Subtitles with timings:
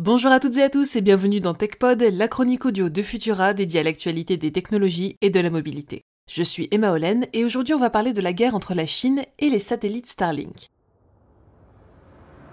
[0.00, 3.52] Bonjour à toutes et à tous et bienvenue dans TechPod, la chronique audio de Futura
[3.52, 6.02] dédiée à l'actualité des technologies et de la mobilité.
[6.30, 9.24] Je suis Emma Hollen et aujourd'hui on va parler de la guerre entre la Chine
[9.40, 10.68] et les satellites Starlink.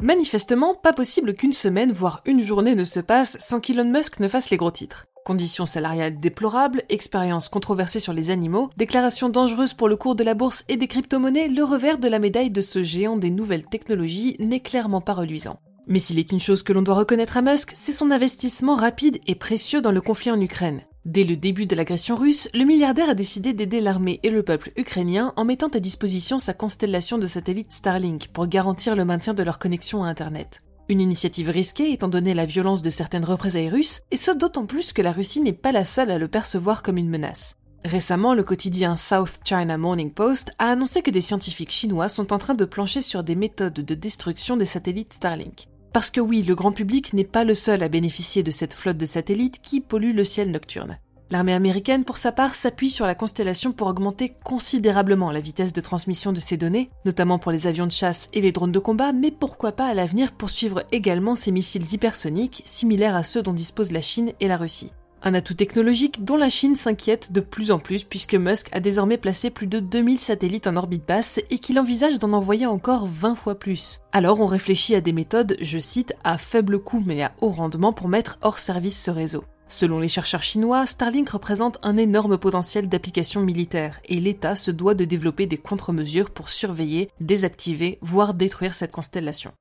[0.02, 4.28] Manifestement, pas possible qu'une semaine, voire une journée ne se passe sans qu'Elon Musk ne
[4.28, 5.06] fasse les gros titres.
[5.24, 10.34] Conditions salariales déplorables, expériences controversées sur les animaux, déclarations dangereuses pour le cours de la
[10.34, 14.36] bourse et des crypto-monnaies, le revers de la médaille de ce géant des nouvelles technologies
[14.40, 15.60] n'est clairement pas reluisant.
[15.88, 19.20] Mais s'il est une chose que l'on doit reconnaître à Musk, c'est son investissement rapide
[19.28, 20.82] et précieux dans le conflit en Ukraine.
[21.06, 24.72] Dès le début de l'agression russe, le milliardaire a décidé d'aider l'armée et le peuple
[24.76, 29.44] ukrainien en mettant à disposition sa constellation de satellites Starlink pour garantir le maintien de
[29.44, 30.64] leur connexion à Internet.
[30.90, 34.94] Une initiative risquée étant donné la violence de certaines représailles russes, et ce d'autant plus
[34.94, 37.56] que la Russie n'est pas la seule à le percevoir comme une menace.
[37.84, 42.40] Récemment, le quotidien South China Morning Post a annoncé que des scientifiques chinois sont en
[42.40, 45.68] train de plancher sur des méthodes de destruction des satellites Starlink.
[45.96, 48.98] Parce que oui, le grand public n'est pas le seul à bénéficier de cette flotte
[48.98, 51.00] de satellites qui pollue le ciel nocturne.
[51.32, 55.80] L'armée américaine, pour sa part, s'appuie sur la constellation pour augmenter considérablement la vitesse de
[55.80, 59.14] transmission de ces données, notamment pour les avions de chasse et les drones de combat,
[59.14, 63.94] mais pourquoi pas à l'avenir poursuivre également ces missiles hypersoniques, similaires à ceux dont disposent
[63.94, 64.92] la Chine et la Russie.
[65.28, 69.18] Un atout technologique dont la Chine s'inquiète de plus en plus puisque Musk a désormais
[69.18, 73.34] placé plus de 2000 satellites en orbite basse et qu'il envisage d'en envoyer encore 20
[73.34, 74.02] fois plus.
[74.12, 77.92] Alors on réfléchit à des méthodes, je cite, à faible coût mais à haut rendement
[77.92, 79.44] pour mettre hors service ce réseau.
[79.68, 84.94] Selon les chercheurs chinois, Starlink représente un énorme potentiel d'application militaire et l'État se doit
[84.94, 89.54] de développer des contre-mesures pour surveiller, désactiver, voire détruire cette constellation.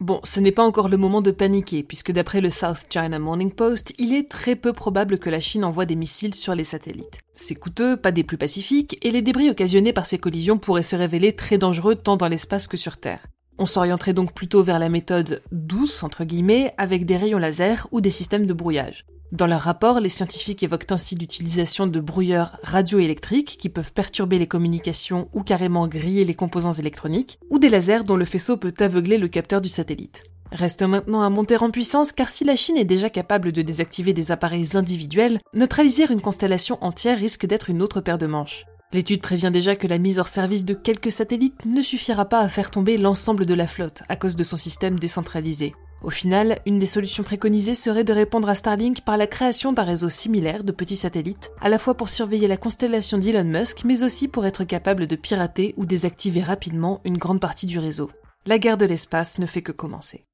[0.00, 3.52] Bon, ce n'est pas encore le moment de paniquer, puisque d'après le South China Morning
[3.52, 7.20] Post, il est très peu probable que la Chine envoie des missiles sur les satellites.
[7.34, 10.96] C'est coûteux, pas des plus pacifiques, et les débris occasionnés par ces collisions pourraient se
[10.96, 13.26] révéler très dangereux tant dans l'espace que sur Terre.
[13.58, 18.00] On s'orienterait donc plutôt vers la méthode douce, entre guillemets, avec des rayons laser ou
[18.00, 19.04] des systèmes de brouillage.
[19.32, 24.48] Dans leur rapport, les scientifiques évoquent ainsi l'utilisation de brouilleurs radioélectriques qui peuvent perturber les
[24.48, 29.18] communications ou carrément griller les composants électroniques, ou des lasers dont le faisceau peut aveugler
[29.18, 30.24] le capteur du satellite.
[30.50, 34.12] Reste maintenant à monter en puissance car si la Chine est déjà capable de désactiver
[34.12, 38.64] des appareils individuels, neutraliser une constellation entière risque d'être une autre paire de manches.
[38.92, 42.48] L'étude prévient déjà que la mise hors service de quelques satellites ne suffira pas à
[42.48, 45.72] faire tomber l'ensemble de la flotte à cause de son système décentralisé.
[46.02, 49.82] Au final, une des solutions préconisées serait de répondre à Starlink par la création d'un
[49.82, 54.02] réseau similaire de petits satellites, à la fois pour surveiller la constellation d'Elon Musk, mais
[54.02, 58.10] aussi pour être capable de pirater ou désactiver rapidement une grande partie du réseau.
[58.46, 60.24] La guerre de l'espace ne fait que commencer.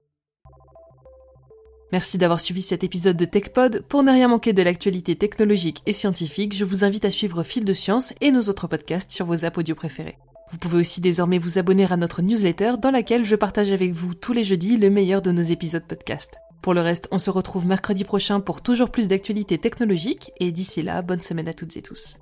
[1.90, 3.82] Merci d'avoir suivi cet épisode de TechPod.
[3.88, 7.64] Pour ne rien manquer de l'actualité technologique et scientifique, je vous invite à suivre Fil
[7.64, 10.18] de Science et nos autres podcasts sur vos apps audio préférés.
[10.50, 14.14] Vous pouvez aussi désormais vous abonner à notre newsletter dans laquelle je partage avec vous
[14.14, 16.38] tous les jeudis le meilleur de nos épisodes podcast.
[16.62, 20.82] Pour le reste, on se retrouve mercredi prochain pour toujours plus d'actualités technologiques et d'ici
[20.82, 22.18] là, bonne semaine à toutes et tous.